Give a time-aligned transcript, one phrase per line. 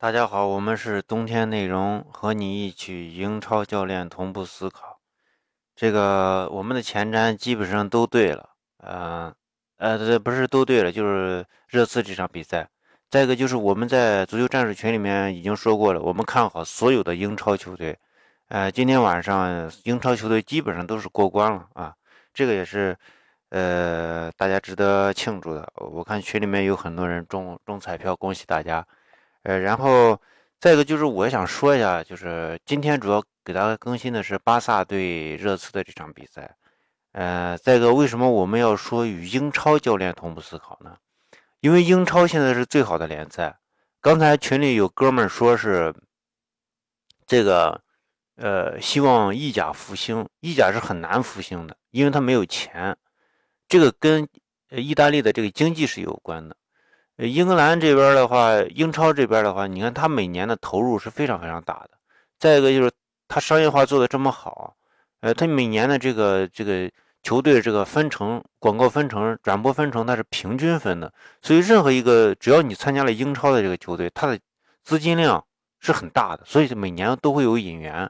[0.00, 5.00] 大家好，我们是冬天内容，和你一起英超教练同步思考。
[5.74, 9.34] 这个我们的前瞻基本上都对了，呃
[9.78, 12.68] 呃，这不是都对了，就是热刺这场比赛。
[13.10, 17.98] 再一个就是我们在足球战术群里面已经说过了，我们看好所有的英超球队。
[18.50, 21.92] 呃，今天晚上英超球队基本上都是过关了啊，
[22.32, 22.96] 这个也是
[23.50, 25.68] 呃大家值得庆祝的。
[25.74, 28.86] 我看群里面有很多人中中彩票，恭喜大家。
[29.48, 30.20] 呃，然后
[30.60, 36.54] 再一个就是我想说一下，就是今天主要给大家更新的是巴萨对热刺的这场比赛。
[37.12, 40.98] 呃，再一个，为什么我们要说与英超教练同步思考呢？
[41.60, 43.58] 因为英超现在是最好的联赛。
[44.02, 45.94] 刚才群里有哥们说是
[47.26, 47.80] 这个，
[48.36, 52.94] 呃，希望意甲复兴，意甲是很难复兴的，因为他没有钱。
[53.66, 54.28] 这个跟
[54.68, 56.54] 意大利的这个经济是有关的。
[57.18, 61.90] 英格兰这边的话，英超这边的话，你看他每年的投入是非常非常大的。
[62.38, 62.92] 再一个就是
[63.26, 64.76] 他商业化做的这么好，
[65.20, 66.88] 呃，他每年的这个这个
[67.24, 71.12] 球队这个分成广告分成、转播分成，它是平均分的。
[71.42, 74.38] 所以任何一个只要你参加了英超的这个球队，它的
[74.84, 75.44] 资金量
[75.80, 78.08] 是很大的，所以每年都会有引援。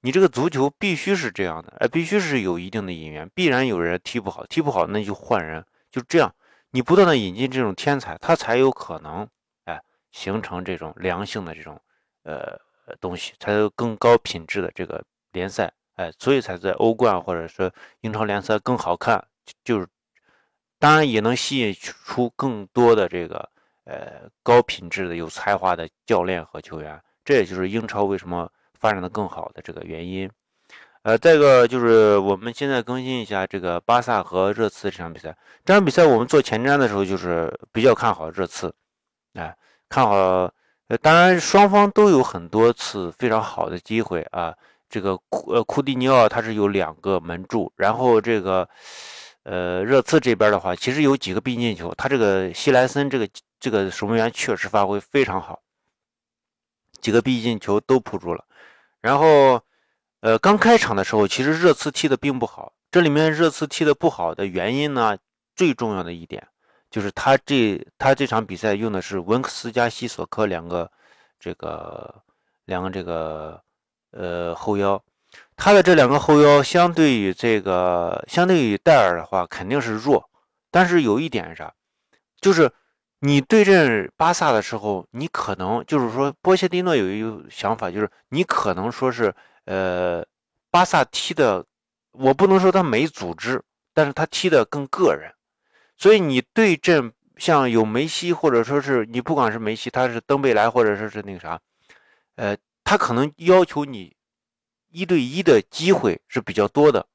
[0.00, 6.34] 你这个足球必须是这样的，哎，必须是有一定的引援，必然有人踢不好，踢不好那就换人，就这样。
[6.70, 9.26] 你不断的引进这种天才，他才有可能，
[9.64, 11.80] 哎，形成这种良性的这种，
[12.24, 12.58] 呃，
[13.00, 15.02] 东西，才有更高品质的这个
[15.32, 19.26] 联赛，哎，所以才在欧冠或者说英超联赛更好看，
[19.64, 19.88] 就是，
[20.78, 23.50] 当然也能吸引出更多的这个，
[23.84, 30.30] 呃，高品质的有才华的教练和球员，这也就是英超为什么发展的更好的这个原因。
[31.02, 35.34] 呃，再一个就是我们现在更新一下这个巴萨和热刺这场比赛。
[35.64, 38.74] 这场比赛我们做前瞻的时候就是比较看好热刺，
[39.34, 39.56] 哎，
[39.88, 40.52] 看好。
[40.88, 44.54] 呃，当然双方都有很多次非常好的机会啊。
[44.88, 48.68] 这个库呃库蒂尼奥他是有两个门柱，然后这个
[49.44, 51.94] 呃热刺这边的话，其实有几个必进球。
[51.96, 53.28] 他这个希莱森这个
[53.60, 55.60] 这个守门员确实发挥非常好，
[57.00, 58.44] 几个必进球都扑住了，
[59.00, 59.62] 然后。
[60.20, 62.72] 呃，刚开场的时候，其实热刺踢的并不好。
[62.90, 65.16] 这里面热刺踢的不好的原因呢，
[65.54, 66.44] 最重要的一点
[66.90, 70.90] 就是他这他这场比赛用的是文克斯加西索科两个
[71.38, 72.22] 这个
[72.64, 73.62] 两个这个
[74.10, 75.00] 呃后腰，
[75.54, 80.28] 他的这两个后腰相对于这个相对于戴尔的话肯定是弱，
[80.72, 81.72] 但是有一点是啥，
[82.40, 82.72] 就是
[83.20, 89.32] 你对阵巴萨的时候，你可能就是说波切蒂诺有一个想法，就是你可能说是。
[89.68, 90.24] 呃，
[90.70, 91.62] 巴萨踢的，
[92.12, 93.62] 我不能说他没组织，
[93.92, 95.30] 但是他踢的更个人，
[95.94, 101.60] 所以你对阵像有梅西，或者说是你不管是梅西，他是登贝莱，或者说是那个啥，
[102.36, 104.16] 呃，他可能要求你
[104.90, 107.06] 一对一的机会是比较多的。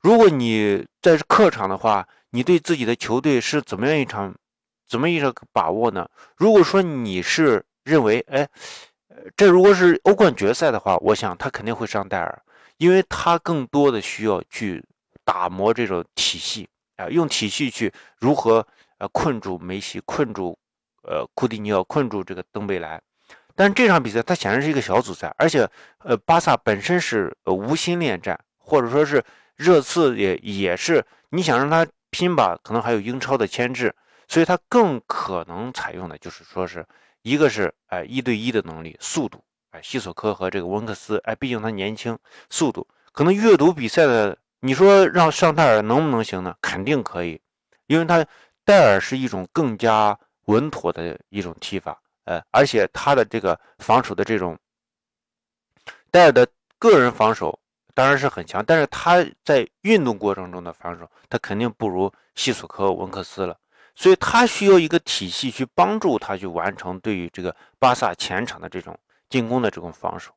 [0.00, 4.36] 如果你在客场的话，你对自己的球队是怎么样一场，
[4.86, 6.06] 怎么一场把握呢？
[6.36, 8.46] 如果说你是认为，哎。
[9.36, 12.42] 这如果是欧冠决赛的话，我想他肯定会上戴尔，
[12.78, 14.84] 因为他更多的需要去
[15.24, 18.66] 打磨这种体系啊，用体系去如何
[18.98, 20.58] 呃困住梅西，困住
[21.04, 23.00] 呃库蒂尼奥，困住这个登贝莱。
[23.54, 29.22] 但这场比赛它显然是一个小组赛，而且呃巴萨本身是呃无心恋战，或者说是
[29.54, 33.94] 热刺也也是你想让他拼吧，可能还有英超的牵制，
[34.26, 36.84] 所以他更可能采用的就是说是。
[37.24, 42.18] 一个是哎一对一的能力、速度，哎西索科和这个温克斯，哎毕竟他年轻，
[42.50, 46.54] 速度可能阅读比赛的，你说让上戴尔能不能行呢？
[46.60, 47.40] 肯定可以，
[47.86, 48.26] 因为他
[48.62, 54.58] 戴尔是一种更加稳妥的一种踢法，哎，而且他的这个防守的这种
[56.10, 56.46] 戴尔的
[56.78, 57.58] 个人防守
[57.94, 63.56] 当然是很强，但是他在运动过程中的防守，他肯定不如西索科、温克斯了。
[63.96, 68.98] 所以他需要一个体系去帮助他去完成对于这个巴萨前场的这种
[69.30, 70.32] 进攻的这种防守。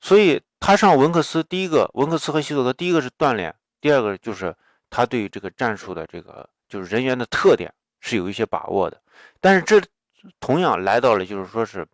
[0.00, 4.54] 所以他上文克斯，第一个文克斯和西索科，第一个是锻炼，第二个就是
[4.88, 9.00] 他对于这个战术的这个就是人员的特点是有一些把握的。
[9.40, 9.82] 但是这
[10.38, 11.84] 同样来到了就是说是，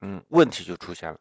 [0.00, 1.18] 嗯，问题就出现了，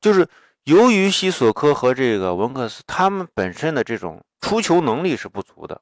[0.00, 0.26] 就是
[0.64, 5.80] 由于西索科和这个文克斯他们本身的这种出球能力是不足的，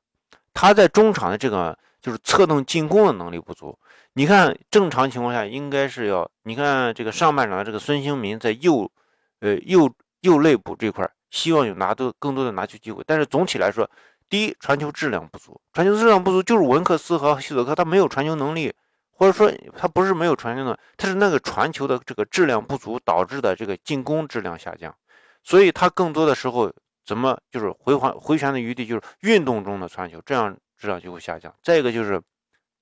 [0.55, 1.79] 他在中场的这个。
[2.05, 3.79] 就是策动进攻的能力不足。
[4.13, 8.93] 你看，正常情况下应该是要，你看这个上半场的这个孙兴民在右，
[9.41, 9.91] 呃右
[10.21, 13.03] 右肋部这块，希望有拿多更多的拿球机会。
[13.07, 13.91] 但是总体来说，
[14.29, 18.71] 第一传球质量不足，传球质量不足就是文克斯和希索科他没有传球能力，
[19.11, 24.95] 或者说他不是没有传球的，他是那个传球的这个质量不足导致的这个进攻质量下降，
[25.43, 26.71] 所以他更多的时候
[27.07, 31.55] 怎么就是回环回旋的余地就是运动中的传球，这样质量就会下降。
[31.63, 32.21] 再一个就是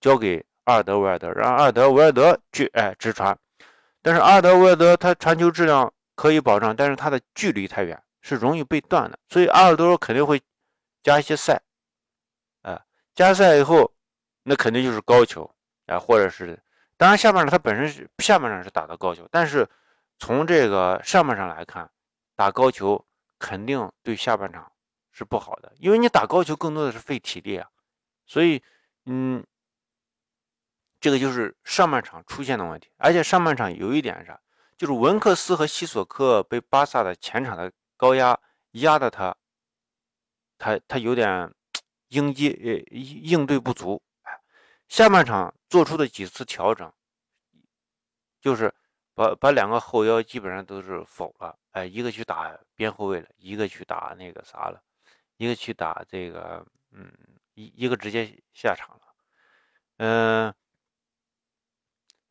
[0.00, 3.38] 交给阿尔德维尔德，让阿尔德维尔德去哎直传，
[4.02, 10.43] 但是阿尔德维尔德他传球质量可以保障，但是他的距离太远，是容易被断的，所以阿尔德肯定会
[11.02, 11.62] 加一些赛，
[12.62, 12.82] 啊，
[13.14, 13.93] 加赛以后
[14.43, 15.49] 那肯定就是高球。
[15.87, 16.56] 啊，或者是，
[16.96, 19.69] 当然下半场他本身是下半场是打的高球，但是
[20.20, 21.90] 从这个上半场来看，
[22.37, 23.04] 打高球
[23.37, 24.70] 肯定对下半场
[25.10, 27.69] 是不好的，因为你打高球更多的是费体力啊，
[28.27, 28.63] 所以，
[29.07, 29.45] 嗯，
[31.01, 34.41] 这个就是上半场出现的问题，而且上半场有一点啥，
[34.77, 38.39] 就是文克斯和西索科被巴萨的前场的高压
[38.73, 39.37] 压的他，
[40.59, 41.53] 他他有点
[42.09, 44.03] 应接呃应对不足。
[44.89, 46.93] 下半场做出的几次调整，
[48.41, 48.75] 就是
[49.15, 54.83] 把把两个后腰基本上都是否了，哎，一个去打边后卫了，一个去打那个啥了，
[55.39, 57.11] 一个去打这个，嗯，
[57.54, 59.00] 一一个直接下场了，
[59.99, 60.54] 嗯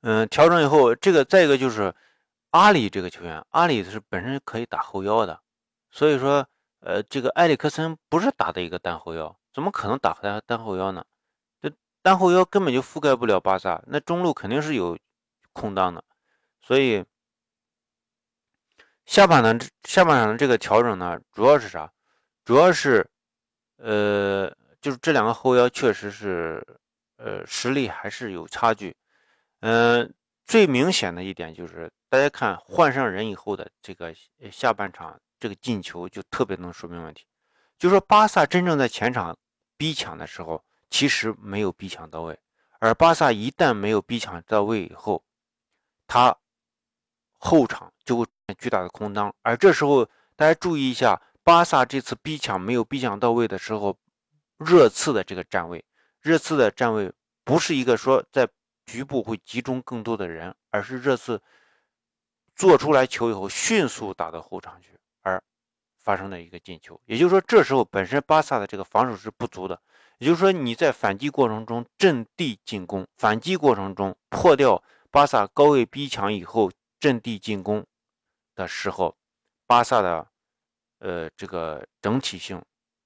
[0.02, 1.94] 嗯，调整以后，这个再一个就是
[2.50, 5.40] 阿里这个球员，阿里是本身可以打后腰的，
[5.92, 6.48] 所以说，
[6.80, 11.06] 呃，这个埃里克森不是打的一个单后腰，怎么可能打单单后腰呢？
[11.62, 11.72] 这
[12.02, 14.98] 单后腰根本就覆盖不了巴萨，那中路肯定是有
[15.54, 16.04] 空档的，
[16.62, 17.06] 所以
[19.06, 21.92] 下半场下半场的这个调整呢，主要是啥？
[22.44, 23.08] 主要是，
[23.78, 24.52] 呃，
[24.82, 26.66] 就是这两个后腰确实是，
[27.18, 28.96] 呃，实力还是有差距。
[29.62, 30.14] 嗯，
[30.46, 34.14] 最明显的一点就是，大家看换上人以后的这个
[34.52, 37.26] 下半场这个进球就特别能说明问题，
[37.78, 39.38] 就说巴萨真正在前场
[39.78, 40.64] 逼抢的时候。
[40.94, 42.38] 其实没有逼抢到位，
[42.80, 45.24] 而巴萨一旦没有逼抢到位以后，
[46.06, 46.38] 他
[47.38, 49.34] 后场就会出现巨大的空当。
[49.42, 50.06] 而这时候，
[50.36, 53.98] 大家注意一下，巴萨这次逼抢没有逼抢到位的时候，
[54.66, 55.84] 热刺的这个站位，
[56.22, 57.12] 热刺的站位
[57.44, 58.48] 不是一个说在
[58.86, 61.42] 局部会集中更多的人，而是热刺
[62.56, 65.42] 做出来球以后迅速打到后场去，而
[65.98, 67.00] 发生的一个进球。
[67.06, 69.82] 也就是说，这时候本身巴萨的这个防守是不足的。
[70.20, 77.84] 也就是说，你在反击过程中阵地进攻，反击过程中破掉巴萨高位逼抢以后阵地进攻
[78.54, 79.18] 的时候，
[79.66, 80.28] 巴萨的
[81.00, 82.62] 呃这个整体性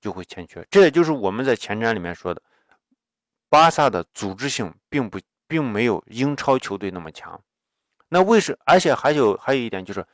[0.06, 0.64] 就会欠缺。
[0.70, 2.40] 这也就是我们在前瞻里面说的，
[3.50, 7.42] 巴萨的组织性并不并没有英超球队那么强。
[8.10, 8.56] 那为什？
[8.66, 10.06] 而且还有还有一点就是，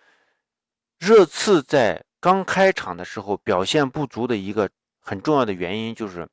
[0.98, 4.70] 热刺在刚开场的时候表现不足的一个
[5.02, 6.26] 很重要的原因就是。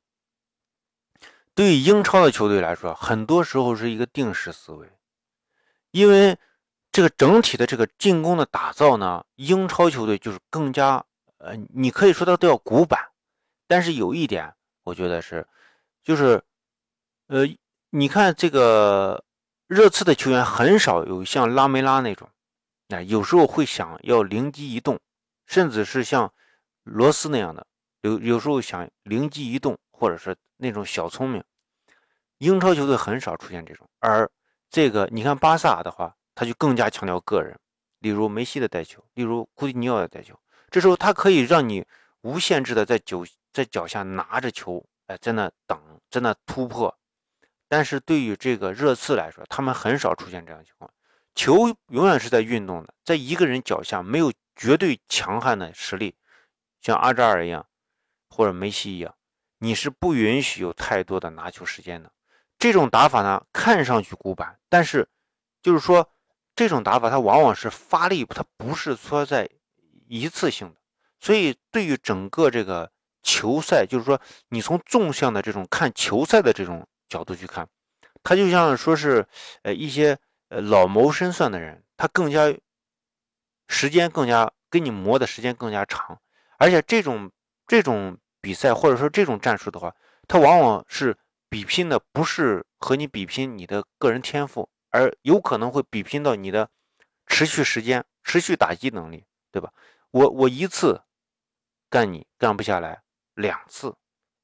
[1.53, 4.87] 对于英超的球队来说，很多时候是一个定时思维，
[5.91, 6.37] 因为
[6.89, 11.03] 这个整体的这个进攻的打造呢，英超球队就是更加，
[11.39, 13.09] 呃，你可以说它都要古板，
[13.69, 14.51] 但是有一点，
[14.81, 15.45] 我觉得是，
[16.01, 16.41] 就是，
[17.27, 17.45] 呃，
[17.91, 19.23] 你看这个
[19.67, 22.27] 热刺的球员很少有像拉梅拉那种，
[22.87, 24.99] 那有时候会想要灵机一动，
[25.45, 26.33] 甚至是像
[26.83, 27.67] 罗斯那样的，
[28.01, 31.43] 有有时候想灵机一动，或者是那种小聪明。
[32.39, 34.27] 英超球队很少出现这种，而
[34.71, 37.55] 这个你看巴萨的话，他就更加强调个人，
[37.99, 40.33] 例如梅西的带球，例如库蒂尼奥的带球，
[40.71, 41.85] 这时候他可以让你
[42.21, 43.23] 无限制的在九
[43.59, 45.77] 在脚下拿着球，哎，在那等，
[46.09, 46.97] 在那突破。
[47.67, 50.89] 但是对于这个热刺来说，他们很少出现这样情况，
[51.35, 56.15] 球永远是在运动的，在一个人脚下没有绝对强悍的实力，
[56.79, 57.67] 像阿扎尔一样，
[58.29, 59.13] 或者梅西一样，
[59.57, 62.09] 你是不允许有太多的拿球时间的。
[62.57, 65.09] 这种打法呢，看上去古板，但是
[65.61, 66.09] 就是说，
[66.55, 69.49] 这种打法它往往是发力，它不是说在
[70.07, 70.75] 一次性的。
[71.19, 72.89] 所以对于整个这个
[73.21, 77.67] 球赛，就是说你从纵向的这种看球赛的这种角度去看，
[78.23, 79.25] 他就像说是
[79.63, 80.17] 呃一些
[80.49, 82.53] 呃老谋深算的人，他更加
[83.67, 86.19] 时间更加跟你磨的时间更加长，
[86.57, 87.31] 而且这种
[87.67, 89.95] 这种比赛或者说这种战术的话，
[90.27, 91.17] 它往往是。
[91.51, 96.69] 比拼的不是和你比拼你的个人天赋，而有可能会比拼到你的
[97.25, 99.73] 持续时间、持续打击能力，对吧？
[100.11, 101.01] 我我一次
[101.89, 103.01] 干你干不下来，
[103.39, 103.95] 两次、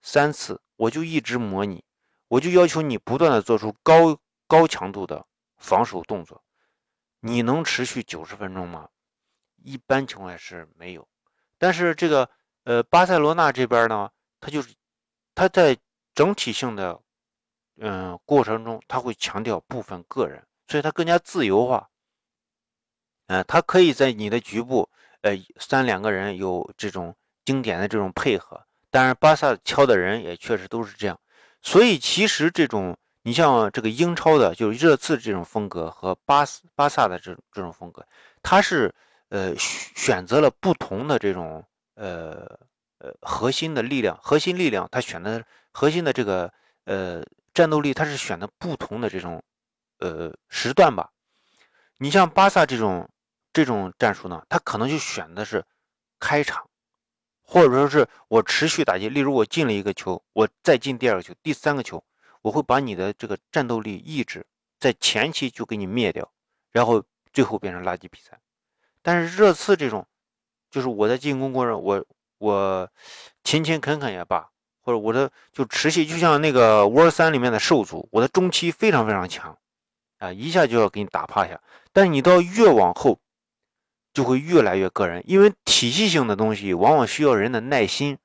[0.01, 1.83] 三次，我就一直磨你，
[2.27, 5.25] 我就要求你不断的做出高高强度的
[5.57, 6.43] 防守动作。
[7.19, 8.89] 你能持续九十分钟吗？
[9.63, 11.07] 一般情况下是没有。
[11.57, 12.29] 但是这个
[12.63, 14.73] 呃，巴塞罗那这边呢，他就是
[15.33, 15.77] 他在。
[16.15, 16.97] 整体性的
[17.75, 21.89] 嗯过程中，他会强调部分个人，所以他更加自由化。
[23.27, 24.89] 呃，他可以在你的局部，
[25.23, 28.65] 呃，三两个人有这种经典的这种配合。
[28.95, 31.19] 当然，巴萨敲的人也确实都是这样。
[31.61, 38.07] 所以其实这种，你像这个英超的，就是热刺这种风格和巴巴萨的这这种风格，
[38.41, 38.89] 他是
[39.27, 41.61] 呃选择了不同的这种
[41.95, 42.47] 呃
[42.99, 46.49] 呃核心的力量，核心力量他选的核心的这个
[46.85, 47.21] 呃
[47.53, 49.43] 战斗力，他是选的不同的这种
[49.99, 51.09] 呃时段吧。
[51.97, 53.09] 你像巴萨这种。
[53.55, 55.63] 这种战术呢，他可能就选的是
[56.19, 56.69] 开场，
[57.45, 59.07] 或者说是我持续打击。
[59.07, 62.03] 例如我进了一个球，我再进第二个球、第三个球，
[62.41, 64.45] 我会把你的这个战斗力、意志
[64.79, 66.29] 在前期就给你灭掉，
[66.71, 68.39] 然后最后变成垃圾比赛。
[69.01, 70.05] 但是热刺这种，
[70.71, 72.05] 就是我在进攻过程，我
[72.39, 72.89] 我
[73.43, 74.49] 勤勤恳恳也罢，
[74.81, 79.57] 或者我的就持续，就像那个《War 三》里面的兽族，我的中期非常非常强
[80.17, 81.61] 啊，一下就要给你打趴下。
[81.93, 83.19] 但是你到越往后，
[84.15, 88.17] 就会越来越个人，因为体系性的东西往往需要人的耐心。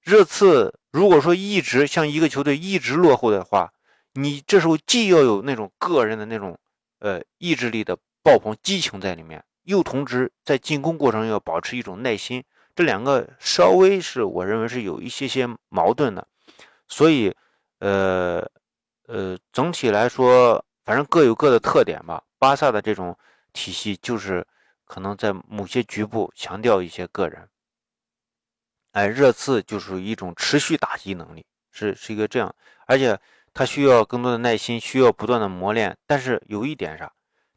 [0.00, 3.70] 热刺如果说一直像一个球队一直落后的话，
[4.14, 6.58] 你这时候既要有那种个人的那种
[7.00, 12.42] 呃意志力的爆棚激情在里面，又同时在进攻过程要保持一种耐心，
[12.74, 16.26] 这两个稍微是我认为是有一些些矛盾的。
[16.88, 17.30] 所以，
[17.80, 18.42] 呃
[19.06, 22.22] 呃，整体来说，反正各有各的特点吧。
[22.38, 23.14] 巴萨的这种
[23.52, 24.46] 体系就是。
[24.90, 27.48] 可能在某些局部强调一些个人，
[28.90, 32.52] 哎，热刺就属于一种持续打击能力，是是一个这样，
[32.88, 33.16] 而且
[33.54, 35.96] 他需要更多的耐心，需要不断的磨练。
[36.08, 37.12] 但是有一点啥，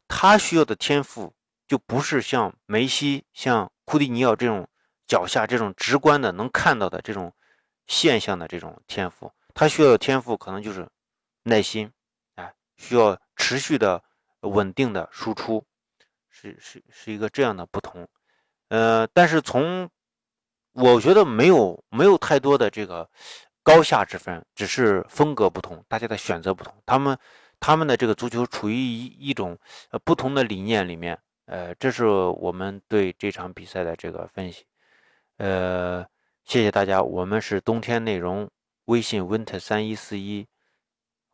[0.06, 1.34] 他需要的天赋
[1.66, 4.68] 就不是像梅西、像库蒂尼奥这种
[5.08, 7.34] 脚下这种直观的能看到的这种
[7.88, 10.88] 现象的这种天赋，他需要的天赋可能就是
[11.42, 11.90] 耐心，
[12.36, 14.04] 哎，需要持续的
[14.42, 15.66] 稳定的输出。
[16.36, 18.06] 是是是一个这样的不同，
[18.66, 19.88] 呃，但是从
[20.72, 23.08] 我觉得没有没有太多的这个
[23.62, 26.74] 高下之分，只是风格不同，大家的选择不同。
[26.84, 27.16] 他们
[27.60, 29.56] 他们的这个足球处于一一种
[29.90, 34.64] 呃不同的理念里面，呃，这是我们对这场比赛的这个分析。
[35.36, 36.04] 呃，
[36.44, 38.50] 谢谢大家，我们是冬天内容
[38.86, 40.44] 微信 winter 三一四一，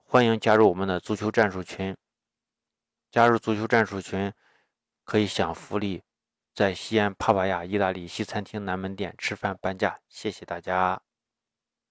[0.05, 1.97] 欢迎加入我们的足球战术群，
[3.11, 4.31] 加入足球战术群。
[5.11, 6.01] 可以享福利，
[6.55, 11.03] 在西安帕帕亚意大利西餐厅南门店吃饭半价，谢谢大家。